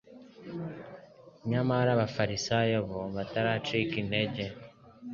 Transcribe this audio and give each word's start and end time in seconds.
Nyamara 1.49 1.89
abafarisayo 1.93 2.77
bo 2.89 2.99
bataracika 3.15 3.93
intege, 4.03 4.43